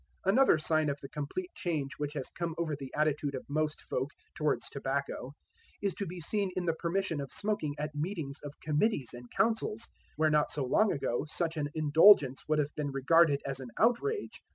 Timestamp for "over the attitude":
2.57-3.35